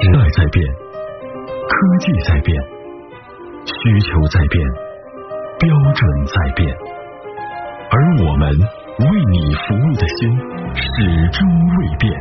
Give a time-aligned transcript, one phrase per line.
[0.00, 0.64] 时代在变，
[1.68, 2.56] 科技在变，
[3.66, 4.66] 需求在变，
[5.58, 6.74] 标准在变，
[7.90, 10.32] 而我们为你服务的心
[10.72, 12.16] 始终未变。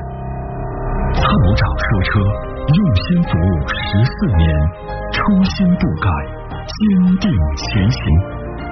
[1.14, 4.52] 参谋长说车，用心服务十四年，
[5.14, 6.12] 初心不改，
[6.52, 8.04] 坚定前行，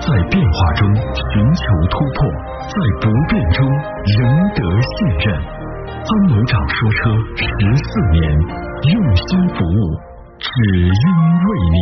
[0.01, 2.28] 在变化中寻求突破，
[2.60, 4.19] 在不变中赢
[4.54, 5.42] 得信任。
[5.87, 7.47] 参谋长说车十
[7.78, 8.37] 四年，
[8.83, 9.99] 用心服务，
[10.37, 11.77] 只因为你。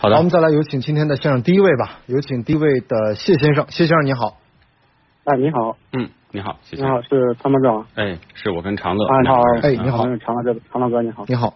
[0.00, 4.38] 好的，我们再来有请今天的先生第一位吧，有请第一位的谢先生，谢先生你好。
[5.24, 5.76] 哎，你好。
[5.92, 6.82] 嗯，你好，谢谢。
[6.82, 7.86] 你好，是参谋长。
[7.94, 9.06] 哎，是我跟长乐。
[9.06, 9.40] 啊，你好。
[9.62, 11.24] 哎，你好，长乐这长乐哥你好。
[11.28, 11.54] 你好。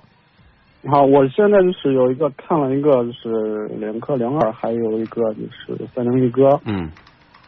[0.82, 6.60] 你好，我现在就是有一个看了一个就是领克零二，还有一个就是三菱一哥。
[6.64, 6.88] 嗯。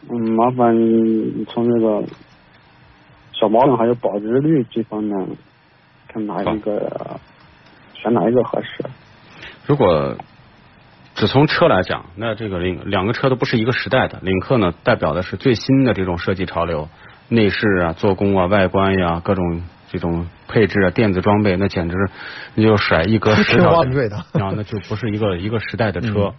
[0.09, 2.03] 嗯，麻烦你从这个
[3.31, 5.27] 小毛病还有保值率这方面，
[6.07, 7.19] 看哪一个
[7.93, 8.83] 选哪一个合适？
[9.65, 10.15] 如果
[11.15, 14.19] 只从车来讲，那这个领两个车都不是一个时代的。
[14.21, 16.89] 领克呢，代表的是最新的这种设计潮流，
[17.29, 19.63] 内饰啊、做工啊、外观呀，各种。
[19.93, 21.95] 这种配置啊，电子装备那简直
[22.55, 26.33] 那就甩一哥十条腿的啊，那就不是一个一个时代的车。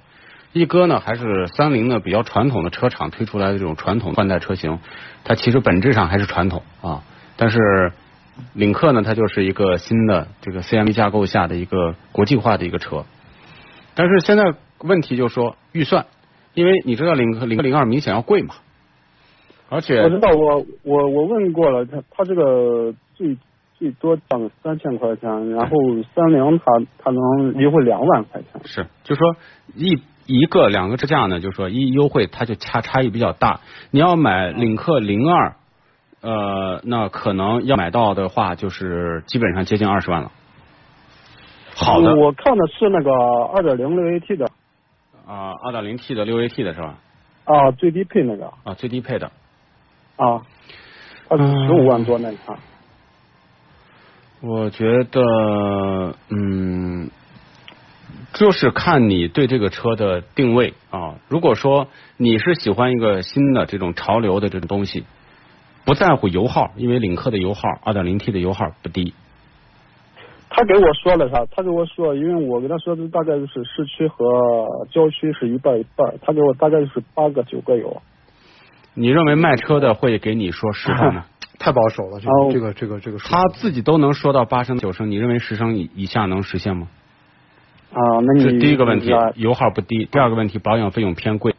[0.55, 4.79] 一哥呢，还是三菱呢比较传统的车厂推出来的这种传统换代车型，
[5.23, 7.03] 它其实本质上还是传统啊。
[7.37, 7.93] 但是
[8.55, 13.05] 领克呢，它就是一个新的这个 CMB 架构下的一个国际化的一个车。
[13.95, 16.07] 但是现在问题就是说预算，
[16.55, 18.55] 因为你知道领克领克零二明显要贵嘛，
[19.69, 22.95] 而且我知道我我我问过了，它它这个。
[23.17, 23.39] 最
[23.79, 25.77] 最多涨三千块钱，然后
[26.17, 26.65] 三菱它
[26.99, 28.61] 它能优惠两万块钱。
[28.65, 29.37] 是，就说
[29.77, 33.61] 一一个两个支架呢，就是说一优惠它就差差异比较大。
[33.91, 35.57] 你要买领克零二，
[36.21, 40.33] 呃，那可能要买到的话，就是基本上接近二十万了。
[41.77, 44.47] 好的，我看的是那个二点零六 AT 的。
[45.27, 46.99] 啊，二点零 T 的六 AT 的是吧？
[47.45, 48.53] 啊，最低配那个。
[48.63, 49.33] 啊，最低配的。
[50.17, 50.43] 啊，
[51.29, 52.59] 它十五万多那款。
[54.41, 57.11] 我觉得，嗯，
[58.35, 61.15] 就是看你对这个车的定位啊。
[61.29, 65.05] 如果说你是喜欢一个新的这种潮流的这种东西，
[65.85, 69.15] 不在乎油耗，因为领克的油耗二点零 T 的油耗不低。
[70.51, 71.45] 他给我说了啥？
[71.51, 78.01] 他给我说，因为我跟他说的大概就是市区和郊区是一半一半，他给我大概就是八个九个油。
[78.95, 81.27] 你认为卖车的会给你说实话吗？
[81.59, 86.89] 太保守了，这这个这个这个，他自己都能说到八升九升，你认为十升以以下能实现吗？
[87.95, 91.55] 啊，那你第一个问题，油耗不低；第二个问题，保养费用偏贵。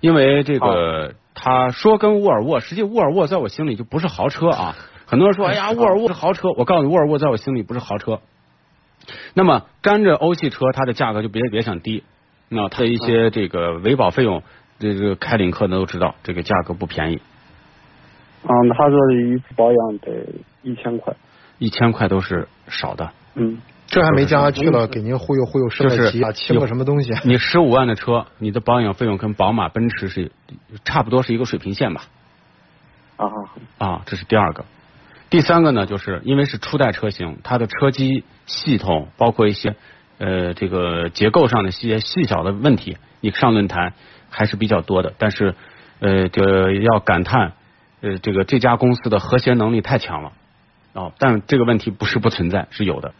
[0.00, 4.74] 因为这个，他说跟沃尔沃，实际沃尔沃在我心里就不是豪车啊。
[5.06, 6.50] 很多人说，哎呀，沃尔沃是豪车。
[6.56, 8.20] 我告诉你，沃尔沃在我心里不是豪车。
[9.34, 12.02] 那么，沾着欧系车，它的价格就别别想低。
[12.48, 14.42] 那它的一些这个维保费用，
[14.78, 17.20] 这个开领克的都知道，这个价格不便宜。
[18.42, 20.10] 嗯，他说一次保养得
[20.62, 21.14] 一千块，
[21.58, 23.10] 一千块都是少的。
[23.34, 27.12] 嗯，这还没加上去了，给您忽悠忽悠，就是清个什么东西？
[27.24, 30.30] 你十五万的车，你的保养费用跟宝马、奔驰是
[30.84, 32.04] 差不多是一个水平线吧？
[33.16, 33.26] 啊
[33.78, 34.64] 啊，这是第二个。
[35.30, 39.74] 第三个呢，就是因为是初代车型，它的车机系统包括一些
[40.18, 43.94] 呃这个结构上的一些细小的问题，你上论坛
[44.30, 45.14] 还是比较多的。
[45.18, 45.54] 但是
[46.00, 47.52] 呃，这要感叹。
[48.00, 50.30] 呃，这个这家公司的和谐能力太强了
[50.92, 53.12] 哦，但这个问题不是不存在，是有的。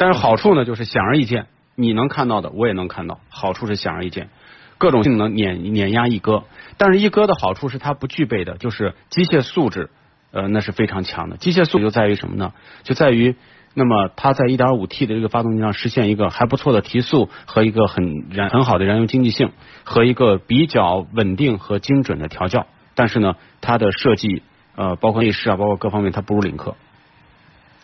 [0.00, 3.20] 但是好处呢，就是显而易见，你能看到的，我也能看到。
[3.28, 4.30] 好处是显而易见，
[4.78, 6.44] 各种性能碾碾压一哥。
[6.78, 9.90] 但是一哥的好处是它不具备的，就是机械素质，
[10.32, 11.36] 呃，那是非常强的。
[11.36, 12.54] 机械素质就在于什么呢？
[12.82, 13.36] 就在于，
[13.74, 19.52] 那么它在 1.5T 的这个发动机上实现一个还不错的提速和一个很燃很好的燃油经济性
[19.84, 22.66] 和一个比较稳定和精准的调教。
[22.94, 24.42] 但是呢，它的设计
[24.76, 26.74] 呃，包括内饰啊，包括各方面，它不如领克。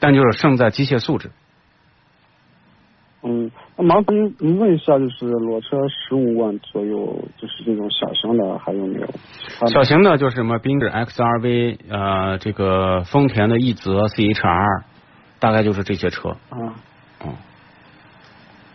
[0.01, 1.31] 但就是胜在机械素质。
[3.29, 9.07] 嗯，那麻烦您问一下，就是裸车十五万左右，就是这种小型的还有没有？
[9.69, 14.85] 小型的就是什么缤智 XRV，呃，这个丰田的奕泽 CHR，
[15.41, 16.29] 大概就是这些车。
[16.51, 16.77] 啊。
[17.25, 17.35] 哦。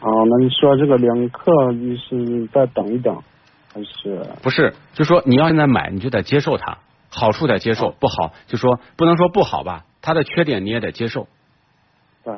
[0.02, 3.16] 哦，那你说这个领克，你是再等一等？
[3.74, 4.74] 还是不是？
[4.94, 11.28] 就说你要现在买，你就得接受它，好处得接受，不好就说不能说不好吧，它的缺点你也得接受。
[12.26, 12.34] 对，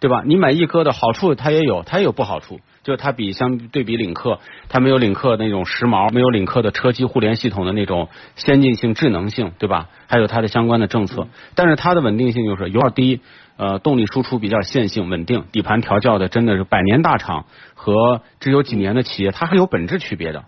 [0.00, 0.22] 对吧？
[0.24, 4.38] 你买一科的好处它也有，它也有不好处，就是它比相对比领克，
[4.68, 9.88] 它没有领克那种时髦，没有领克的车机互联系统的那种先进性、智能性，对吧？
[10.06, 13.20] 还有它的相关的政策，但是它的稳定性就是油耗低，
[13.56, 20.44] 呃，动力输出比较线性稳定，底盘调教的真的是百年大厂和只有几年的企业，它还有本质区别的。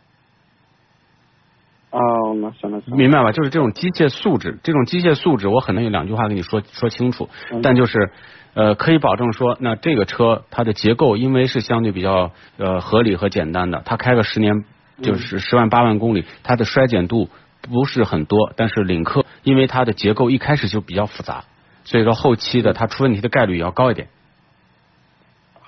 [1.90, 2.96] 哦，那行那行。
[2.96, 3.32] 明白吧？
[3.32, 7.28] 就是这种机械素质，这种机械素质，我很难有两句话跟你说说清楚。
[7.62, 8.10] 但就是
[8.54, 14.64] 呃，可以保证说，那这个车它的结构，因为是相对比较呃合理和简单的，它开个十年
[15.00, 17.28] 就是十万八万公里，它的衰减度
[17.62, 18.52] 不是很多。
[18.56, 21.44] 但是领克因为它的结构一开始就比较复杂，
[21.84, 24.08] 所以说后期的它出问题的概率也要高一点。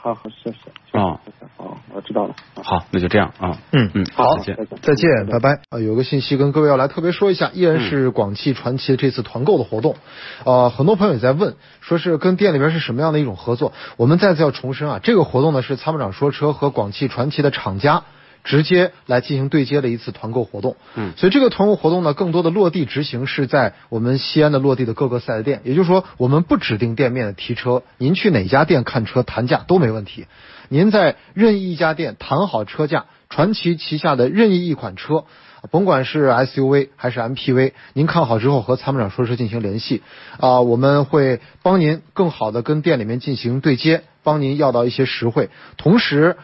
[0.02, 0.99] 好好，谢谢。
[0.99, 1.20] 哦，
[1.58, 2.35] 好，我知道了。
[2.62, 3.58] 好，那就这样啊。
[3.70, 4.56] 嗯嗯，好，再见。
[4.81, 5.61] 再见，拜拜。
[5.69, 9.97] 啊，有个信息跟各位要来特别说一下，依然是广汽传祺这次团购的活动。
[10.44, 13.75] 呃，很多朋友也在问，说是跟店里边是什么样的一种合作？
[13.99, 18.05] 我们再次要重申啊，这个活动呢是参谋长说车和广汽传祺的厂家。
[18.42, 30.26] 直接来进行对接的一次团购活动，嗯，所以这个团购活动呢，更多的落地执行是在我们西安的落地的各个四 S 店，也就是说，我们不指定店面的提车，您去哪家店看车谈价都没问题。
[30.69, 35.25] 您在任意一家店谈好车价，传奇旗下的任意一款车，
[35.70, 40.02] 甭管是 SUV 还是 MPV，您看好之后和参谋长说车进行联系，
[40.38, 46.37] 啊，我们会帮您更好的跟店里面进行对接，帮您要到一些实惠，同时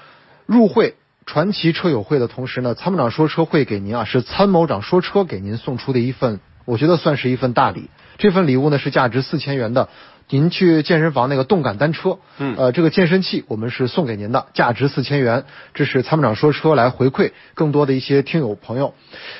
[0.44, 0.96] 入会。
[1.26, 7.90] 传奇车友会的同时呢，参谋长说车会给您啊，是参谋长说车给您送出的一份，我觉得算是一份大礼。
[8.16, 9.88] 这份礼物呢是价值四千元的，
[10.28, 15.44] 您去健身房那个动感单车，嗯，呃，这个健身器我们是送给您的，价值四千元。
[15.74, 18.94] 这是参谋长说车来回馈更多的一些听友朋友。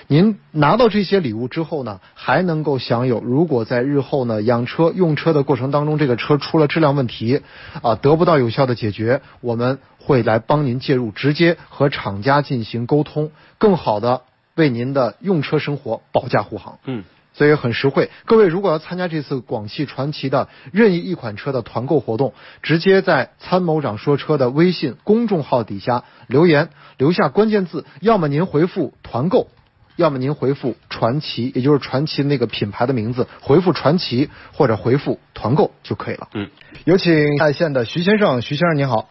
[0.06, 7.42] 您拿到这些礼物之后呢，还能够享有，如果在日后呢养车用车的过程当中，这个车出了质量问题
[7.82, 9.78] 啊，得不到有效的解决，我们。
[9.98, 14.22] 会来帮您介入，直接和厂家进行沟通，更好的
[14.54, 16.78] 为您的用车生活保驾护航。
[16.84, 17.02] 嗯，
[17.36, 18.10] 所以很实惠。
[18.24, 29.48] 各位如果要参加这次广汽传祺的任意一款车的团购活动，直接在参谋长说车的微信公众号底下留言，留下关键字，要么您回复团购，
[29.96, 36.28] 要么您回复传奇，也就是传奇那个品牌的名字，回复传奇或者回复团购就可以了。
[36.32, 36.48] 嗯，
[36.84, 39.10] 有请在线的徐先生，徐先生您好。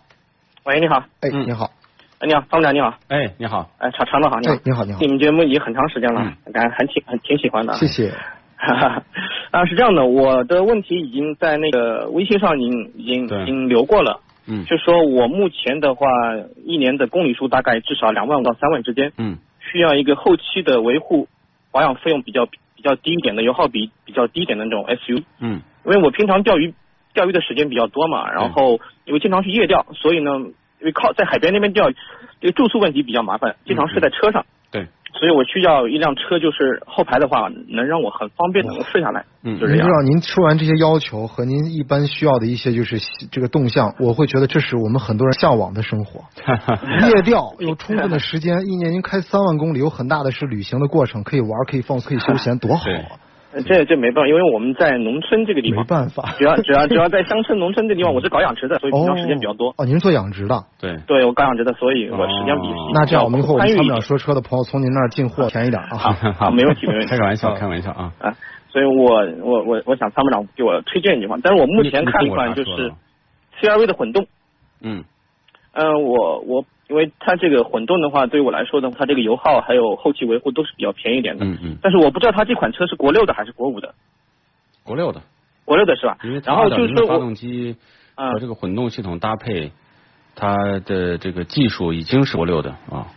[0.64, 1.06] 喂，你好。
[1.22, 1.72] 哎，嗯你好。
[2.20, 2.94] 哎，你好，参谋长，你好。
[3.10, 3.70] 哎，你好。
[3.78, 4.54] 哎，长长的好，你好。
[4.54, 5.00] 哎，你好，你好。
[5.02, 7.74] 你们节目已经很长时间了嗯，感很挺很挺喜欢的。
[7.74, 8.12] 谢谢。
[9.52, 14.22] 啊，是这样的，我的问题已经在那个微信上已经已经已经留过了。
[14.48, 16.08] 嗯就说我目前的话，
[16.66, 21.28] 一年的公里数大概至少两万五到三万之间，嗯需要一个后期的维护
[21.72, 25.24] 保养费用比较比较低一点的，油耗比比较低一点的那种 SUV。
[25.42, 26.74] 嗯因为我平常钓鱼
[27.14, 30.32] 钓鱼的时间比较多嘛，然后因为经常去夜钓，所以呢，
[30.80, 31.90] 因为靠在海边那边钓，
[32.42, 34.46] 这个住宿问题比较麻烦，经常睡在车上。
[34.72, 34.88] 对。
[35.18, 39.24] 所以我需要一辆车，就是后排的话，能让我很方便能够睡下来。
[39.44, 39.78] 嗯就这样。
[39.78, 42.98] 您知道，您说完这些要求和您一般需要的一些就是
[43.32, 46.26] 这个动向，我会觉得这是我们很多人向往的生活。
[47.08, 53.16] 夜钓 有充分的时间，一年您开三万公里，有很大的是旅行的过程，可以玩，可以放松，可以休闲，多好啊！
[53.56, 56.36] 呃这这没办法，因为我们在农村这个地方没，办法。
[56.38, 59.74] 主要主要主要在乡村农村这地方， 我是搞养殖的，所以平常时间比较多。
[59.78, 60.98] 哦，您是做养殖的，对。
[61.08, 65.98] 对我搞养殖的，所以我时间比哦那这样我们以后我们参与一点参谋长说车的朋友从您那儿进货便宜点啊。
[65.98, 68.12] 好 好没问题没问题开个玩笑，嗯开玩笑啊。
[68.20, 68.34] 啊，
[68.70, 72.92] 所以我我我我想参谋长给我推荐一句话，但是我目前看一款就是
[73.62, 74.28] CRV 的混动，
[74.82, 75.06] 嗯
[75.74, 81.46] 嗯、我我因为它这个混动的话，对于我来说的话，它这个油耗还有后期维护都是比较便宜一点的。
[81.46, 83.96] 嗯嗯，但是我不知道它这款车是国六的还是国五的，
[84.84, 85.22] 国六的，
[85.66, 86.42] 国六的是吧因为？
[86.46, 87.76] 然后就是说我动机
[88.16, 89.72] 嗯和这个混动系统搭配，
[90.36, 93.08] 它的这个技术已经是国六的啊。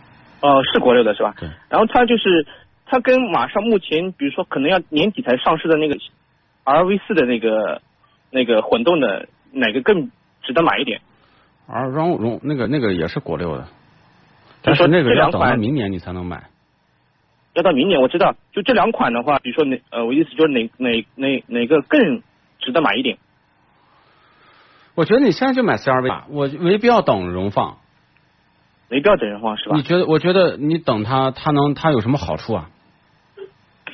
[0.41, 1.35] 呃是国六的是吧？
[1.39, 1.49] 对。
[1.69, 2.47] 然后它就是
[2.85, 5.95] 它跟马上目前比如说可能要年底才上市的那个
[6.65, 7.81] RV 四的那个
[8.31, 10.09] 那个混动的哪个更
[10.41, 11.01] 值得买一点？
[11.71, 13.67] 而荣荣那个那个也是国六的，
[14.61, 16.49] 但是那个要等到明年你才能买。
[17.53, 22.21] 要到明年，我知道，就这两款的话，比如说哪呃，我意思就是哪哪哪哪个更
[22.59, 23.17] 值得买一点？
[24.95, 27.77] 我觉得你现在就买 CRV 吧，我没必要等荣放。
[28.89, 29.83] 没必要等荣放是吧你？
[29.83, 30.05] 觉得？
[30.05, 32.69] 我觉得你等它，它能它有什么好处啊？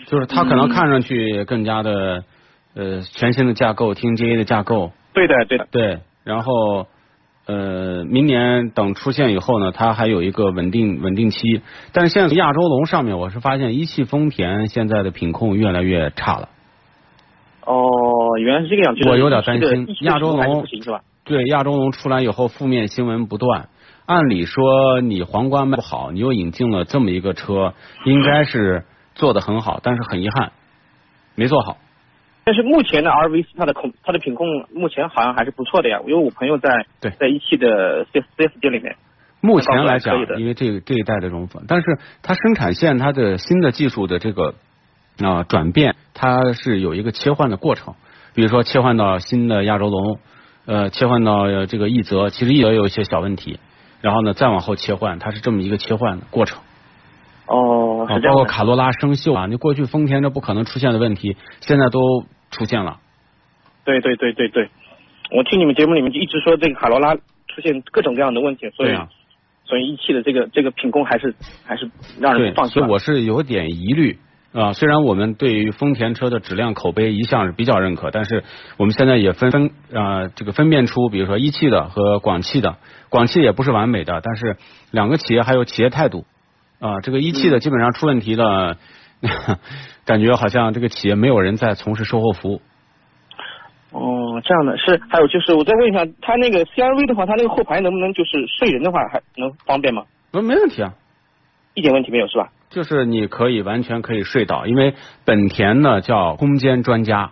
[0.07, 2.23] 就是它可能看上去更加的
[2.75, 6.87] 呃全新的架构，TNGA 的架构，对的对的，对，然后
[7.45, 11.61] 呃，明年等出现以后呢，它还有一个稳定稳定期。
[11.93, 16.49] 但是现在亚洲龙上面，我是发现一汽丰田现在的品控越来越差了。
[17.65, 21.01] 哦，原来是这个样，子我有点担心亚洲龙不行是吧？
[21.23, 23.69] 对，亚洲龙出来以后，负面新闻不断。
[24.07, 27.73] 按理说你皇冠卖不好，你又引进了这么一个车，
[28.05, 28.85] 应该是
[29.15, 30.51] 做的很好，但是很遗憾，
[31.33, 31.77] 没做好。
[32.45, 38.95] 但是目前的 RV 四它的控它的品控目前好像还是不错的呀，因为我朋友在对在一汽的4 4S 店里面，
[39.41, 44.53] 目前来讲因为这个这一代的荣粉，但是它生产线它的新的技术的这个
[45.23, 47.95] 啊、转变，它是有一个切换的过程。
[48.35, 50.19] 比如说切换到新的亚洲龙，
[50.67, 53.59] 呃，切换到呃这个奕泽，其实奕泽有一些小问题，
[54.01, 56.59] 然后呢再往后切换，它是这么一个切换的过程。
[57.47, 57.83] 哦。
[58.07, 62.23] 包括卡罗拉生锈啊，你过去丰田这不可能出现的问题，现在都
[62.55, 62.99] 出现了。
[63.83, 64.69] 对对对对对，
[65.31, 69.09] 我听你们节目里面就一直说这个卡罗拉出现各种各样的问题，所以、啊，
[69.65, 71.35] 所以一汽的这个这个品控还是
[71.65, 72.73] 还是让人不放，心。
[72.73, 74.17] 所以我是有点疑虑
[74.53, 74.73] 啊。
[74.73, 78.43] 虽然我们对于丰田车的质量口碑一向是比较认可，但是
[78.77, 82.77] 我们现在也分分啊这个分辨出，比如说一汽的和广汽的，
[83.09, 84.57] 广汽也不是完美的，但是
[84.89, 86.25] 两个企业还有企业态度
[86.79, 87.01] 啊。
[87.01, 88.77] 这个一汽的基本上出问题了，
[90.05, 92.61] 感觉好像这个企业没有人在从事售后服务。
[93.91, 100.03] 哦，这样的是，还有就是我再问一下，它那个 CRV 的话，它那个后排能不能就是睡人的话还能方便吗？
[100.31, 100.93] 不，没问题啊。
[101.73, 102.49] 一点问题没有是吧？
[102.69, 107.31] 就是你可以完全可以睡倒，因为本田呢叫空间专家，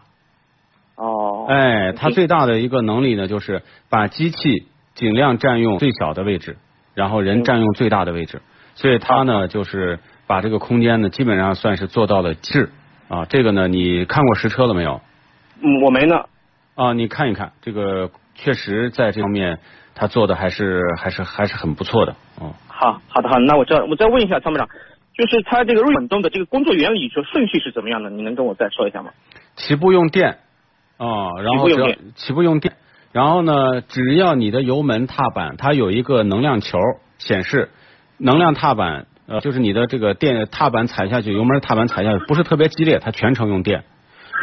[0.96, 6.58] 哦，哎，它最大的一个能力呢，就是把机器尽量占用最小的位置，
[6.94, 8.42] 然后人占用最大的位置，
[8.75, 12.70] 所以它呢就是把这个空间呢基本上算是做到了极致
[13.08, 13.25] 啊。
[13.25, 15.01] 这个呢，你看过实车了没有？
[15.62, 16.25] 嗯，我没呢。
[16.75, 19.60] 啊，你看一看，这个确实在这方面
[19.94, 22.53] 他做的还是还是还是很不错的哦。
[22.68, 24.68] 好，好的，好，那我这我再问一下参谋长，
[25.15, 28.10] 就是他这个润滚动的这个工作原理，和顺序是怎么样的？
[28.10, 29.12] 你能跟我再说一下吗？
[29.56, 30.39] 起步用电
[30.98, 32.74] 啊、然后只要起步用电起步用电，
[33.12, 36.80] 然后呢，只要你的油门踏板它有一个能量球
[37.20, 37.70] 显示，
[38.18, 43.84] 能量踏板呃就是你的这个电踏板踩下去，油门踏板踩下去不是特别激烈，它全程用电。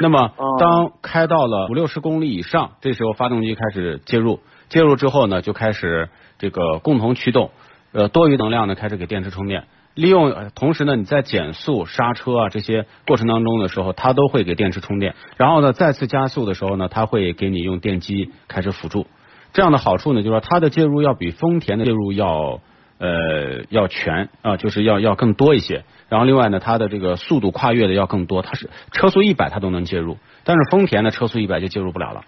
[0.01, 6.09] 那么哦当开到了五六十公里以上，这时候发动机开始介入，介入之后呢，就开始
[6.39, 7.51] 这个共同驱动，
[7.93, 9.65] 呃，多余能量呢开始给电池充电。
[9.95, 15.15] 利用呃同时呢，你在减速、刹车啊这些过程当中的时候，它都会给电池充电。
[15.37, 19.07] 然后呢，再次加速的时候呢，它会给你用电机开始辅助。
[19.53, 22.61] 这样的好处呢，就是说它的介入要比丰田的介入要
[23.01, 25.83] 呃要全啊、就是要要更多一些。
[26.11, 32.23] 然后另外呢，它的这个速度跨越的要更多，它是车速一百它都能介入，但是丰田的车速一百就介入不了了。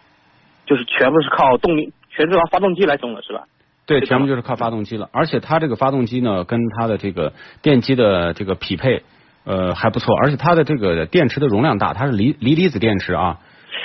[0.67, 3.45] 就是全部是靠动力，全是靠发动机来动的是吧？
[3.85, 5.11] 对，全部就是靠发动机了。
[5.13, 9.03] 而且它这个发动机呢，跟它的这个电机的这个匹配，
[9.45, 10.17] 呃还不错。
[10.17, 13.41] 而且它的这个电池的容量大，它是锂锂离子电池啊，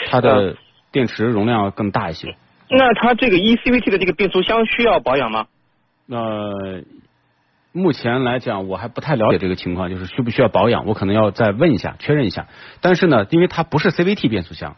[0.09, 0.55] 它的
[0.91, 2.35] 电池容量更大一些。
[2.69, 5.47] 那它这个 eCVT 的这个变速箱需要保养吗？
[6.09, 6.83] 呃，
[7.73, 12.47] 目前来讲我还不太了解这个情况，就是需不需要保养，我可能要再问一下，确认一下。
[12.81, 14.77] 但是呢，因为它不是 CVT 变速箱，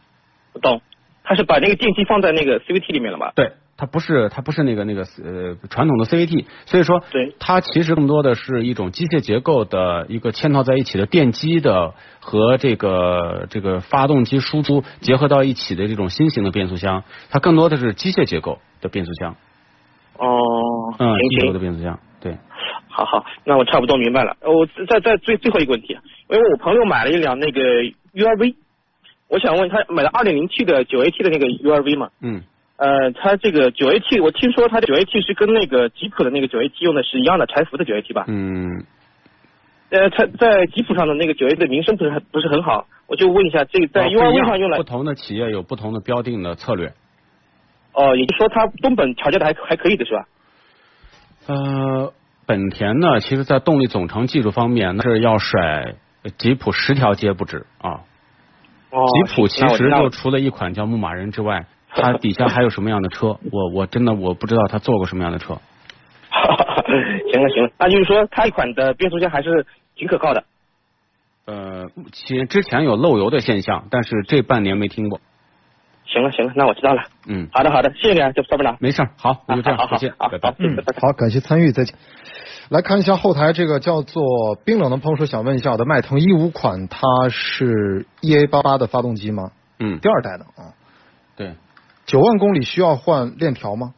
[0.54, 0.82] 不懂，
[1.24, 3.32] 它是把那个电机放在那个 CVT 里面了吧？
[3.36, 19.38] 对，它不是它不是那个那个呃传统的 CVT，所以说对它其实更多的是一种机械结构的一个嵌套在一起的电机的和这个这个发动机输出结合到一起的这种新型的变速箱，它更多的是机械结构的变速箱，
[20.20, 22.38] 哦，嗯，行机械结构的，变速箱，对，
[22.90, 24.36] 好好，那我差不多明白了。
[24.42, 25.98] 呃我再再最最后一个问题，
[26.30, 27.62] 因为我朋友买了一辆那个
[28.14, 28.56] URV，
[29.30, 32.10] 我想问他买了二点零 T 的九 AT 的那个 URV 嘛？
[32.22, 32.44] 嗯，
[32.78, 38.26] 呃，他这个九 AT，我听说他的九 AT 是跟那个吉普的那个九 AT 用的是一样的柴伏的九 AT 吧？
[38.28, 38.84] 嗯，
[39.92, 46.92] 呃，他在吉普上的那个九 AT 的名声不是很不是很好，我就问一下，这个在 URV 上用来不，同的企业有不同的标定的策略。
[47.94, 50.26] 哦，也就是说它东本调教的还还可以的是吧？
[51.48, 52.14] 呃，
[52.46, 55.96] 本田呢，其实在动力总成技术方面，那是要甩
[56.38, 58.02] 吉普十条街不止啊。
[58.92, 63.40] 哦，吉普其实就除了一款叫牧马人之外，它底下还有什么样的车？
[63.52, 65.60] 我我真的我不知道它做过什么样的车。
[67.32, 69.66] 行了行了，那就是说它一款的变速箱还是
[69.96, 70.44] 挺可靠的。
[71.46, 75.20] 呃，其实之前有漏油的现象，但是这半年没听过。
[76.12, 77.04] 行了行了，那我知道了。
[77.28, 78.78] 嗯，好的好的，谢谢你啊，这参谋长。
[78.80, 80.56] 没事儿，好，那就这样啊，好再见，好拜拜好。
[80.60, 81.96] 嗯拜拜，好，感谢参与，再见。
[82.70, 87.00] 来看一下后台这个叫做冰冷的朋友说，想问一下我的迈腾一五款，它
[87.30, 89.52] 是 EA 八八的发动机吗？
[89.80, 90.74] 嗯，第二代的啊，
[91.36, 91.54] 对。
[92.06, 93.94] 九万公里需要换链条吗？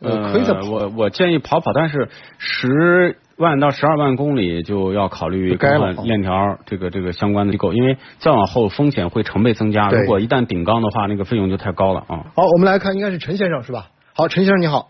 [0.00, 0.68] 呃，可以再跑。
[0.68, 9.88] 我我建议跑跑，但是十万到十二万公里就要考虑就该了更换链条这个这个相关的机构，因为再往后风险会成倍增加。
[9.88, 12.26] 如果一旦顶缸的话，那个费用就太高了啊。
[12.34, 13.88] 好，我们来看，应该是陈先生是吧？
[14.14, 14.88] 好，陈先生你好，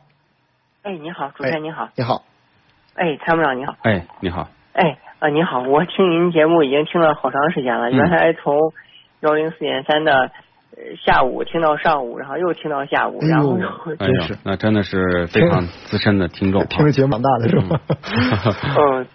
[0.82, 2.22] 哎，你好，主持人你好，你好，
[2.94, 8.56] 哎，参谋长你好，哎，你好，哎，呃，你好，我听您节目已经听了好长时间了，嗯原来从
[9.20, 10.30] 幺零四点三的呃
[11.04, 13.56] 下午听到上午，然后又听到下午，然后
[13.97, 16.66] 真是，那真的是非常资深的听众啊。
[16.68, 17.80] 听着节目蛮大的是吗？
[18.78, 19.06] 嗯，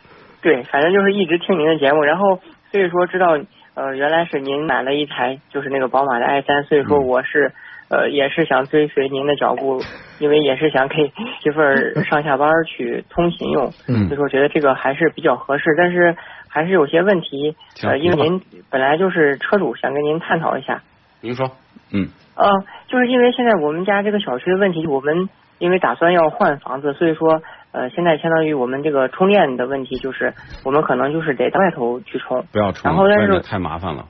[0.42, 2.40] 对，反正就是一直听您的节目，然后
[2.72, 3.38] 所以说知道
[3.76, 7.52] 呃原来是您买了一台就是那个宝马的 i 三，所以说嗯我是。
[7.94, 9.82] 呃，也是想追随您的脚步，
[10.20, 16.16] 因为也是想给媳妇儿上下班去通勤用，嗯所以说觉得这个还是比较合适，但是
[16.48, 17.54] 还是有些问题，
[17.84, 20.82] 呃，因为您本来就是车主，想跟您探讨一下。
[21.22, 21.52] 您说，
[21.92, 22.50] 嗯呃，
[22.88, 30.34] 就是因为现在我们家这个小区的问题，我们因为打算要换房子，所以说呃，现在相当于我们这个充电的问题，就是
[30.66, 32.46] 我们可能就是得到外头去充。
[32.52, 34.08] 不要充，然后但是太麻烦了。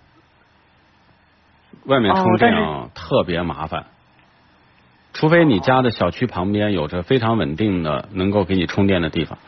[1.85, 3.85] 外面充电啊、特别麻烦，
[5.13, 9.39] 除非你家的小区旁边有着非常稳定的能够给你充电的地方，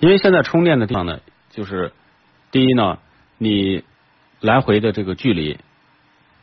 [0.00, 1.92] 因为现在充电的地方呢，就是
[2.50, 2.98] 第一呢，
[3.36, 3.84] 你
[4.40, 5.58] 来回的这个距离，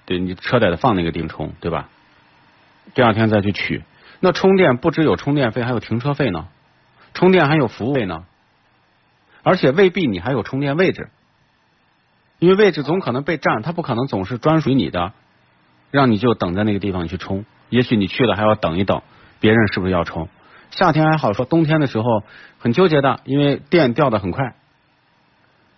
[0.05, 1.89] 对你车得放那个地方充，对吧？
[2.93, 3.83] 第二天再去取，
[4.19, 6.47] 那充电不只有充电费，还有停车费呢，
[7.13, 8.25] 充电还有服务费呢，
[9.43, 11.09] 而且未必你还有充电位置。
[12.39, 15.13] 因为位置总可能被占，它不可能总是专属于你的，
[15.91, 17.45] 让你就等在那个地方去充。
[17.69, 19.03] 也许你去了还要等一等，
[19.39, 20.27] 别人是不是要充？
[20.71, 22.23] 夏天还好说，冬天的时候
[22.57, 24.55] 很纠结的，因为电掉的很快，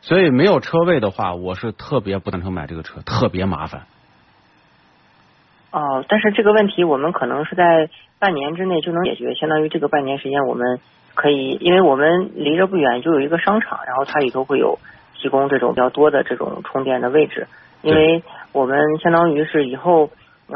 [0.01, 3.85] 所以没有车位的话，我是特别不赞成买这个车，特别麻烦。
[5.73, 7.89] 哦、但是这个问题我们可能是在
[8.19, 10.79] 半年之内就能解决，相当于这个半年时间我们
[11.15, 14.77] 可以，因为我们离着不远就有一个商场，然后它里头会有
[15.15, 17.47] 提供这种比较多的这种充电的位置，
[17.81, 20.11] 因为我们相当于是以后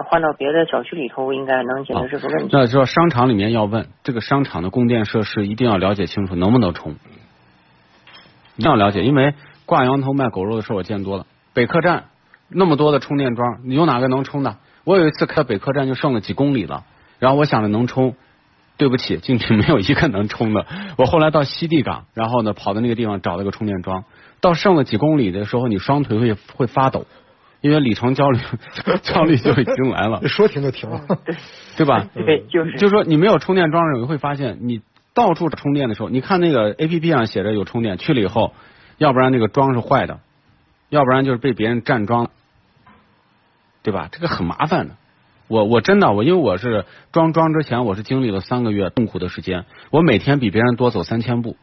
[0.06, 2.50] 换到别的小区里头，应该能解决这个问题。
[2.52, 6.92] 那就商场里面要问这个商场的供电设施，一定要了解清楚能不能充，
[8.56, 9.34] 一定要了解，因为
[9.66, 11.26] 挂羊头卖狗肉的事我见多了。
[11.56, 12.04] 北客站
[12.50, 14.58] 那么多的充电桩，你有哪个能充的？
[14.88, 16.86] 我有一次开北客站就剩了几公里了，
[17.20, 18.16] 然后我想着能充，
[18.78, 20.66] 对不起，进去没有一个能充的。
[20.98, 24.06] 我后来到西地港，然后呢跑到那个地方找了个充电桩，
[24.40, 27.06] 到剩了几公里的时候，你双腿会会发抖，
[27.60, 28.40] 因为里程焦虑
[29.04, 30.26] 焦虑就已经来了。
[30.30, 31.02] 说停就停了。
[31.76, 32.08] 对吧？
[32.16, 34.80] 对，就是就说你没有充电桩的时候，你会发现你
[35.14, 38.54] 到处充电的时候，你看那个 A P P 上写着有充电，去了以后，
[38.98, 40.22] 要不然那个桩是坏的，
[40.88, 42.30] 要不然就是被别人占桩，
[43.88, 44.10] 对吧？
[44.12, 44.98] 这个很麻烦的。
[45.48, 51.56] 我我真的我因为我是装装之前我是经历了三个月痛苦的时间，我每天比别人多走三千步，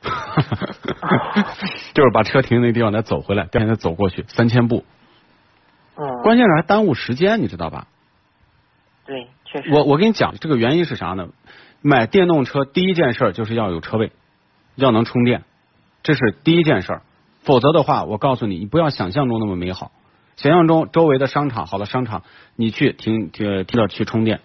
[1.92, 4.86] 就是把车停那地方再走回来，第二天再走过去三千步，
[5.96, 7.88] 嗯，关键是还耽误时间，你知道吧？
[9.04, 9.70] 对，确实。
[9.70, 11.28] 我我跟你讲，这个原因是啥呢？
[11.82, 14.12] 买电动车第一件事就是要有车位，
[14.76, 15.44] 要能充电，
[16.02, 17.02] 这是第一件事儿。
[17.42, 19.92] 否则的话，我告诉你，你不要想象中那么美好。
[20.36, 22.22] 想象中周围的商场，好的商场，
[22.54, 24.40] 你去停呃停了去充电。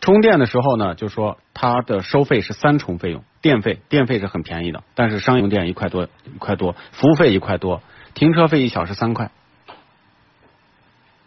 [0.00, 7.82] 充电的时候呢，就说它的收费是三重费用，电费电费是很便宜的，但是商用电一块多一块多，服务费一块多，
[8.14, 9.30] 停车费一小时三块。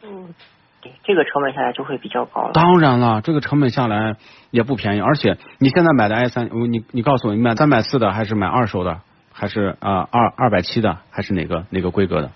[0.02, 0.34] 嗯，
[0.82, 2.52] 对，这个成本下来就会比较高了。
[2.54, 4.16] 当然了，这个成本下来
[4.50, 12.32] 也不便宜，而且你现在买的 i 三，你你告诉我，你买三百四的还是买二手的，还是啊二二百七的，还是哪个哪个规格的？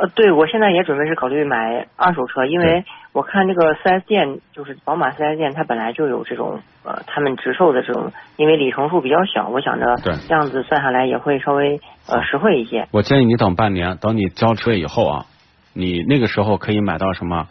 [0.00, 12.86] 呃，对，我现在也准备是考虑买二手车，因为我看这个四 S 店，就是宝马四 S 店，它本来就有这种呃，他们直售的这种，因为里程数比较小，我想着对这样子算下来也会稍微呃实惠一些。
[12.90, 15.26] 我建议你等半年，等你交车以后啊，
[15.72, 17.48] 你那个时候可以买到什么？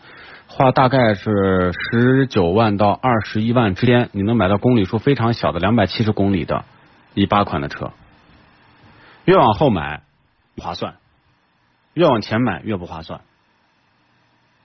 [0.48, 6.64] 花大概是十九万到二十一万之间，你能买到公里数非常小的两百七十公里的
[7.16, 7.92] 一八款的车。
[9.26, 10.02] 越往后买
[10.62, 10.94] 划算，
[11.96, 13.22] 越往前买越不划算。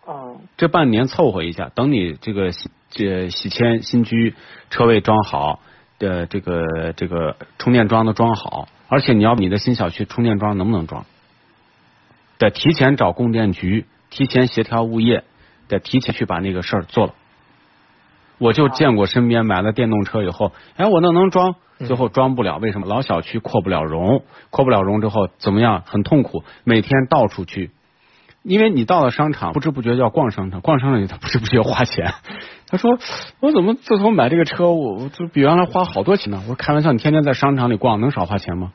[0.04, 4.34] 哦，这半年凑合一下，等你这个洗这洗迁新居
[4.68, 5.60] 车位装好
[5.98, 11.06] 的这个这个充电桩都装好，而且你要你的新小区充电桩能不能装，
[12.38, 15.22] 得提前找供电局，提前协调物业，
[15.68, 17.14] 得提前去把那个事儿做了。
[18.40, 22.86] 我就见过身边买了电动车以后，哎，我那能装，最后装不了，为什么？
[22.86, 25.82] 老小区扩不了容，扩不了容之后怎么样？
[25.86, 27.70] 很痛苦，每天到处去。
[28.42, 32.14] 因为你到了商场，不知不觉就要逛商场，逛商场他不知不觉要花钱。
[32.66, 32.98] 他说
[33.40, 38.72] ：“我怎么自从买这个车，我我就比原来花好多钱呢？”我说：“开玩笑，你天天在商场里逛，能少花钱吗？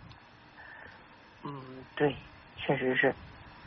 [1.43, 1.51] 嗯，
[1.95, 2.15] 对，
[2.57, 3.15] 确实是。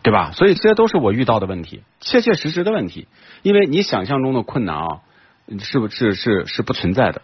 [0.00, 0.30] 对吧？
[0.30, 3.08] 所以这些都是我遇到的问题，切切实实的问题。
[3.42, 5.00] 因为你想象中的困难啊，
[5.60, 7.22] 是不是是是不存在的。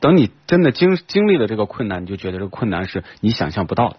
[0.00, 3.96] 等你真的经经历了这个困难，你就觉得这个困难是你想象不到的。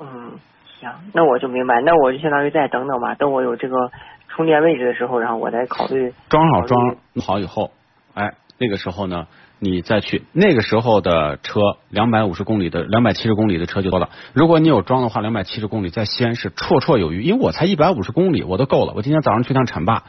[0.00, 0.38] 嗯，
[0.80, 3.90] 行，那我就明白，那我就相当于再等等吧，等我有这个
[4.28, 6.12] 充电位置的时候，然后我再考虑。
[6.28, 7.70] 装好装好以后，
[8.14, 9.28] 哎，那个时候呢，
[9.58, 14.10] 你再去，那个时候的车两百五十公里的、两百七十公里的车就多了。
[14.34, 18.92] 如果你有装的话，两百七十公里在西安是绰绰有余，因为我才一百五十公里，我都够了。
[18.96, 20.02] 我今天早上去趟浐灞，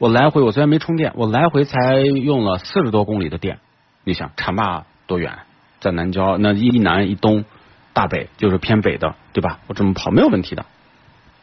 [0.00, 3.58] 我来回我虽然没充电，我来回才用了四十多公里的电。
[4.02, 5.40] 你想浐灞多远？
[5.78, 7.44] 在南郊，那一南一东，
[7.92, 9.58] 大北就是偏北的，对吧？
[9.66, 10.64] 我这么跑没有问题的。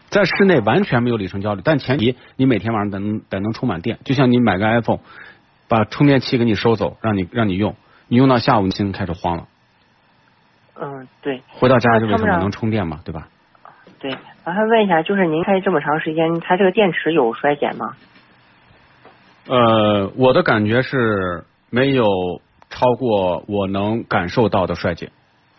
[0.10, 5.02] 在室内完全没有里程焦虑，但前提你每天晚上得能得能充满电，就像你买个 iPhone，
[5.68, 7.76] 把充电器给你收走，让你让你用，
[8.08, 9.48] 你用到下午你心开始慌了，
[10.82, 13.28] 嗯，对回到家就为什么能充电嘛，对吧？
[14.00, 14.10] 对，
[14.44, 17.94] 麻烦问一下，就是您开这么长时间，它这个电池有衰减吗？
[19.48, 22.06] 呃，我的感觉是没有
[22.70, 25.12] 超过我能感受到的衰减，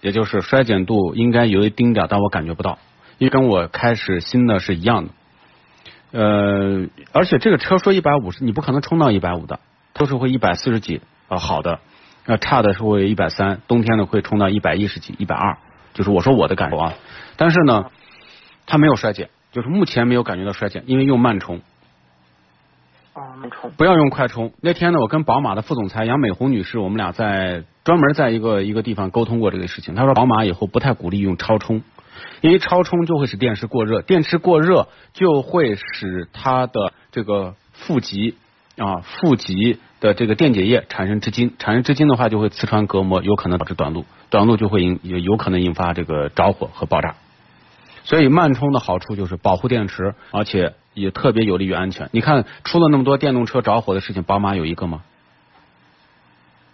[0.02, 2.78] 也就是衰减度应该有一丁点，但我感觉不到，
[3.16, 5.10] 因为跟我开始新的是一样的。
[6.10, 9.58] 呃，而且这个车说一百五十，你不可能充到一百五的，
[9.94, 11.80] 都是会一百四十几啊、好的，
[12.26, 15.56] 那、差的是会一百三，冬天呢会充到一百一十几、一百二，
[15.94, 16.94] 就是我说我的感受啊。
[17.36, 17.90] 但是呢，
[18.66, 21.62] 它没有衰减，就是目前没有感觉到衰减，因为用慢充。
[23.76, 24.52] 不要用快充。
[24.60, 29.94] 那天呢，我跟宝马的副总裁杨美红女士，我们俩在专门在一个一个地方沟通过这个事情。
[29.94, 31.82] 她说，宝马以后不太鼓励用超充，
[32.40, 38.36] 因为超充就会使电池过热，电池过热就会使它的这个负极
[38.76, 47.14] 啊负极的这个电解液产生至今，产生至今的话就会刺穿隔膜，有可能导致短路，短路就会引有有可能引发这个着火和爆炸。
[48.08, 52.08] 所以慢充的好处就是保护电池，而且也特别有利于安全。
[52.10, 55.02] 你看，出了那么多电动车着火的事情，宝马有一个吗？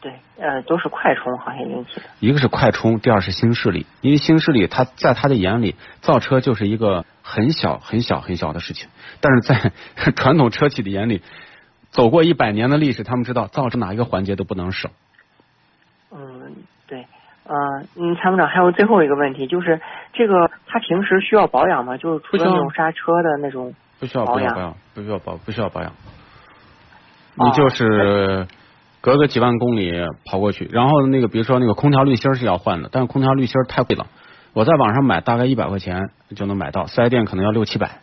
[0.00, 2.02] 对，呃，都是快充好像引起的。
[2.20, 3.84] 一个是快充，第二是新势力。
[4.00, 8.88] 因为新势力，他在他的眼里，造车就是一个很小、很小、很小的事情。
[9.20, 9.72] 但是在
[10.12, 11.20] 传统车企的眼里，
[11.90, 14.92] 走过一百年的历史，他们知道造车哪一个环节都不能省。
[17.46, 19.80] 嗯，嗯，参谋长，还有最后一个问题，就是
[20.12, 21.96] 这个它平时需要保养吗？
[21.96, 25.90] 就是除不需要了那种刹车的那种不需要，保养不需要保养，不需要保，养。
[25.90, 28.46] 哦你就是
[29.00, 29.92] 隔个几万公里
[30.24, 34.07] 跑过去，然后那个比如说那个空调滤芯是要换的，但是空调滤芯太贵了，
[34.52, 37.98] 我在网上买大概一百块钱就能买到，四 S 店可能要六七百。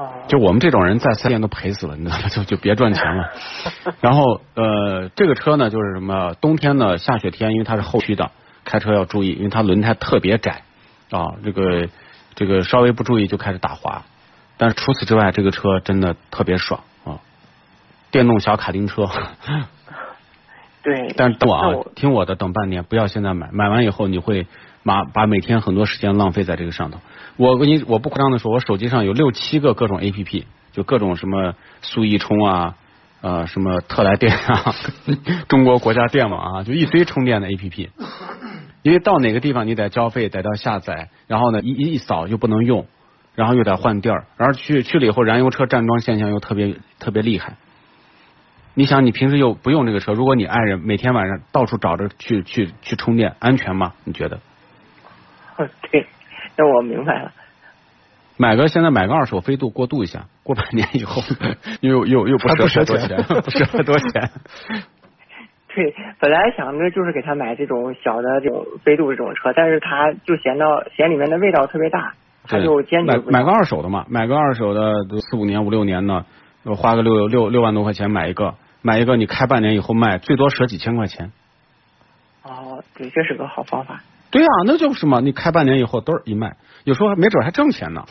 [0.00, 2.28] 哦，就我们这种人在四 S 店都赔死了，你知道吗？
[2.32, 3.30] 就就别赚钱了。
[4.00, 8.30] 然后呃，这个车呢就是什么，冬天呢下雪天，因为它是后驱的，
[8.64, 10.62] 开车要注意，因为它轮胎特别窄
[11.10, 11.88] 啊，这个
[12.34, 14.02] 这个稍微不注意就开始打滑。
[14.56, 17.20] 但是除此之外，这个车真的特别爽啊，
[18.10, 19.06] 电动小卡丁车。
[20.82, 24.46] 对，但是等我啊，听我的，等半年，不要现在买，买完以后你会
[24.82, 26.98] 把把每天很多时间浪费在这个上头。
[27.40, 32.74] 我跟你我不夸张的说，我手机上有六七个各种 A P P，就各种什么速易充啊，
[33.22, 34.74] 呃什么特来电啊，
[35.48, 37.88] 中国国家电网啊，就一堆充电的 A P P。
[38.82, 42.86] 因为到哪个地方你得交费，得到下载，然后呢一一扫又不能用，
[43.34, 47.56] 然后又得换地儿，然后去去了以后燃油车站桩现象又特别特别厉害。
[48.74, 53.94] 你想，你平时又不用这个车，如果你爱人每天晚上到处找着去去去充电，安全吗？
[54.04, 54.38] 你觉得？
[55.90, 56.06] 对，
[56.60, 57.32] 那我明白了。
[58.36, 61.22] 买个现在买个二手飞度过渡一下，过半年以后
[61.80, 64.30] 又又又不舍得钱太多钱，不舍得多钱。
[65.74, 76.26] 对，本来想着就是给他买这种小的这种飞度这种车，但是他就嫌到嫌里面的味道特别大，他就坚决不买买个二手的嘛，买个二手的四五年五六年的，
[76.64, 81.30] 呃花个六六六万多块钱买一个，买一个你开半年以后卖，最多折几千块钱。
[82.42, 84.02] 哦，对，这是个好方法。
[84.30, 88.04] 对啊，那就是嘛，你开半年以后都是一卖，有时候没准还挣钱呢。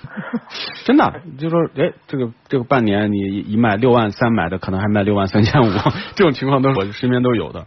[0.84, 5.66] 真的，就说哎，这个这个半年你一卖六万三买的，可能还卖六万三千五，
[6.14, 7.66] 这种情况都是我身边都有的。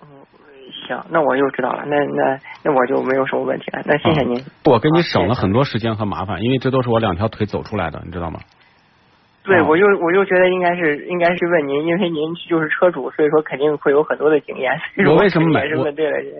[0.00, 0.06] 嗯，
[0.86, 3.82] 行，那我又知道了，那那那我就没有什么问题了。
[3.84, 4.42] 那谢谢您。
[4.64, 8.38] 我给你啊省了很多时间和麻烦，因为这都是我两条腿走出来的，你知道吗？
[9.48, 14.70] 对，哦我又我又觉得应该是应该是问您，因为您就是车主，所以说肯定会有很多的经验。
[15.08, 15.62] 我为什么买。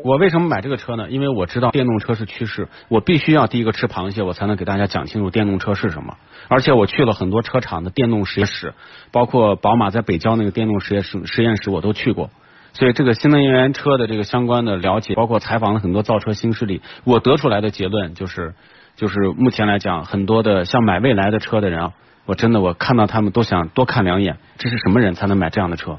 [0.04, 1.08] 我为什么买这个车呢？
[1.08, 6.16] 因为我知道电动车是趋势，我必须要第一个吃螃蟹，我才能给大家讲清楚电动车是什么。
[6.48, 8.74] 而且我去了很多车厂的电动实验室，
[9.10, 12.28] 包括宝马在北郊那个电动实验室实验室我都去过。
[12.74, 18.54] 所以这个新能源车的这个相关的了解，包括采访了很多造车新势力，我得出来的结论就是，
[18.94, 21.92] 就是目前来讲，很多的像买未来的车的人啊，
[22.28, 25.98] 我真的我看到他们都想多看两眼，这是什么人才能买这样的车？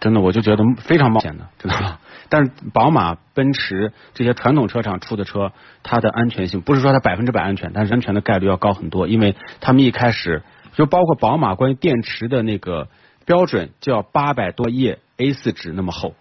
[0.00, 2.00] 真的，我就觉得非常冒险的，知道吧？
[2.28, 5.52] 但是宝马、奔驰这些传统车厂出的车，
[5.84, 10.42] 它的安全性不是说它百分之百安全，但是安全的概率要高很多，因为他们一开始
[10.74, 12.88] 就包括宝马关于电池的那个
[13.26, 16.16] 标准，就要八百多页 A 四纸那么厚，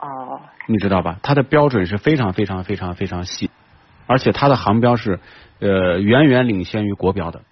[0.00, 1.18] 哦，你知道吧？
[1.22, 3.50] 它的标准是非常非常非常非常细，
[4.10, 5.20] 而且它的航标是
[5.60, 7.42] 呃远远领先于国标的，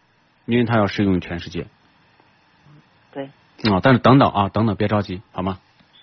[0.44, 1.66] 因为它要适用于全世界
[3.12, 3.26] 对，
[3.70, 3.78] 啊。
[3.80, 5.58] 但是等等啊，等等，别着急，好吗？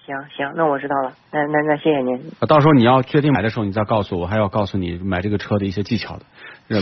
[0.06, 2.16] 行行，那我知道了，那那那谢谢您。
[2.40, 6.24] 啊到时候你要确定买的时候，你再告诉我，我还要告诉你买这个车的一些技巧的，
[6.70, 6.82] 让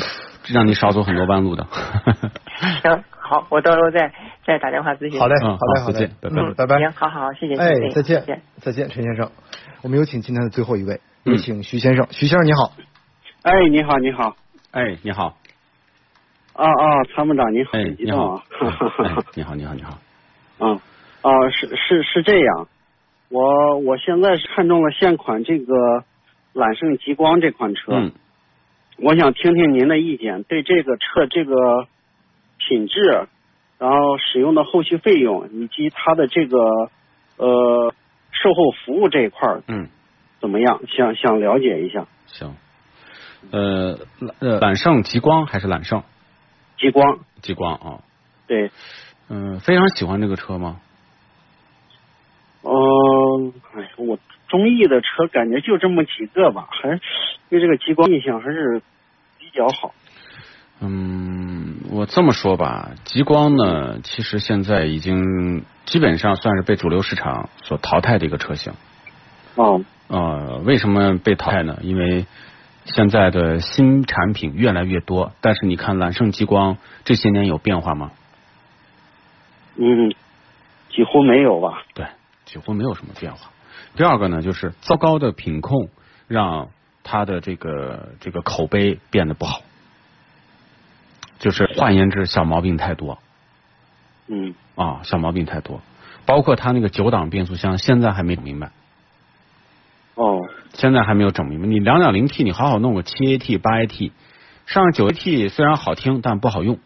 [0.49, 1.65] 让你少走很多弯路的。
[2.83, 4.13] 行，好，我到时候再
[4.45, 5.19] 再打电话咨询。
[5.19, 6.77] 好嘞，嗯好嘞，好嘞再见，拜拜嗯，拜拜。
[6.77, 7.55] 行，好好，谢谢。
[7.55, 9.31] 哎，再再见，再见，陈先生。
[9.81, 12.05] 我们有请今天的最后一位，嗯有请徐先生。
[12.11, 12.73] 徐先生你好，
[13.43, 14.37] 哎，你好，你好，
[14.71, 15.37] 哎，你好，
[16.53, 18.43] 啊啊，参谋长你好，你好动啊，，
[19.03, 19.99] 哎，你好，你好，你好，
[20.59, 20.81] 啊
[21.21, 22.69] 啊，是是是这样，
[23.27, 26.05] 我我现在是看中了现款这个
[26.53, 28.11] 揽胜极光这款车，嗯。
[28.97, 31.87] 我想听听您的意见，对这个车这个
[32.59, 33.27] 品质，
[33.79, 36.59] 然后使用的后续费用以及它的这个
[37.37, 37.93] 呃
[38.31, 39.89] 售后服务这一块儿嗯，
[40.39, 40.79] 怎么样？
[40.95, 42.05] 想想了解一下。
[42.27, 42.55] 行，
[43.51, 46.03] 呃，揽呃揽胜极光还是揽胜
[46.77, 47.99] 极光，极光啊？
[48.47, 48.71] 对，
[49.29, 50.79] 嗯，非常喜欢这个车吗？
[52.63, 57.01] 嗯，哎，我中意的车感觉就这么几个吧，还是
[57.49, 58.81] 对这个极光印象还是
[59.37, 59.93] 比较好。
[60.79, 68.73] 嗯，我这么说吧，极光呢，其实现在已经基本上算是被主流市场所淘汰的一个车型。
[69.55, 71.79] 哦，呃，为什么被淘汰呢？
[71.81, 72.25] 因为
[72.85, 78.11] 现在的新产品越来越多，但是你看揽胜极光这些年有变化吗？
[79.75, 80.13] 嗯，
[80.89, 81.83] 几乎没有吧？
[81.93, 82.05] 对，
[82.45, 83.49] 几乎没有什么变化。
[83.95, 85.89] 第二个呢，就是糟糕的品控
[86.27, 86.69] 让
[87.03, 89.61] 它的这个这个口碑变得不好，
[91.39, 93.19] 就是换言之，小毛病太多
[94.27, 95.81] 嗯，啊，小毛病太多，
[96.25, 98.71] 包括它那个九档变速箱，现在还没整明白，
[100.15, 100.41] 哦，
[100.73, 101.67] 现在还没有整明白。
[101.67, 104.11] 你两点零 T 你好好弄个七 AT 八 AT，
[104.65, 106.77] 上九 AT 虽然好听，但不好用。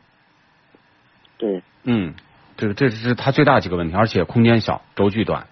[1.38, 2.16] 对，嗯，
[2.56, 5.48] 这个这是它最大几个问题，而且空间小，轴距短，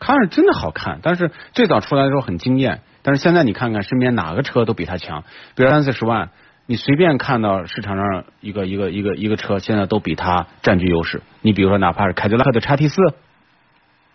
[0.00, 0.98] 看着真的好看。
[1.02, 6.30] 但是最早出来的时候很惊艳，但是现在你看看身边哪个车都比它强，比如三四十万，
[6.66, 11.22] 你随便看到市场上一个一个一个一个车，现在都比它占据优势。
[11.40, 13.00] 你比如说哪怕是凯迪拉克的叉 T 四、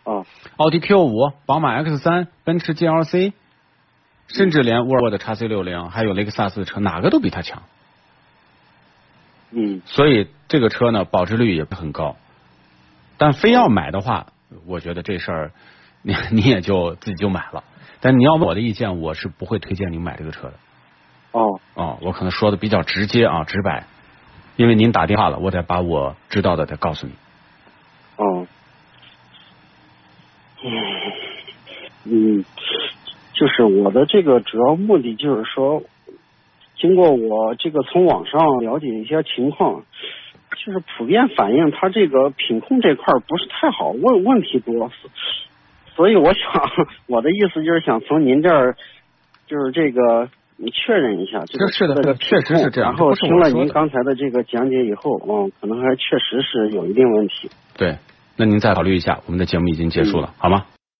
[0.03, 0.25] 哦，
[0.57, 3.33] 奥迪 Q 五、宝马 X 三、奔驰 GLC，
[4.27, 7.63] 甚至连沃尔沃的 x C 六零，还有雷克萨斯的车，哪个都比它强。
[9.51, 12.15] 嗯，所以这个车呢，保值率也不很高。
[13.17, 14.27] 但非要买的话，
[14.65, 15.51] 我觉得这事儿
[16.01, 17.63] 你你也就自己就买了。
[17.99, 20.53] 但你要问我的意见，我是不会推荐您买这个车的。
[21.31, 23.87] 哦，哦，我可能说的比较直接啊，直白，
[24.55, 27.13] 因为您打电话了，我得把我知道的再告诉你。
[28.15, 28.47] 哦，
[32.05, 32.45] 嗯，
[33.33, 35.81] 就是我的这个主要目的就是说，
[36.77, 39.83] 经过我这个从网上了解一些情况，
[40.65, 44.91] 就是普遍反映它这个品控这块儿不是太好，问问题多，
[45.95, 46.41] 所以我想
[47.07, 48.75] 我的意思就是想从您这儿
[49.47, 50.29] 就是这个
[50.73, 57.49] 确认一下这个这是的这个确实是这样然后听了您刚才的这个讲解以后，嗯，可能还确实是有一定问题。
[57.77, 57.97] 对，
[58.37, 60.65] 那您再考虑一下，我们的节目已经结束了，好吗？